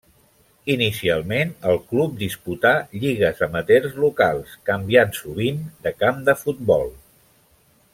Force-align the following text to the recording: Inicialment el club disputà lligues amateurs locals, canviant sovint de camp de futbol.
Inicialment 0.75 1.51
el 1.73 1.77
club 1.91 2.15
disputà 2.23 2.73
lligues 3.03 3.45
amateurs 3.49 4.01
locals, 4.07 4.59
canviant 4.71 5.15
sovint 5.23 5.65
de 5.87 5.97
camp 6.05 6.29
de 6.31 6.41
futbol. 6.45 6.95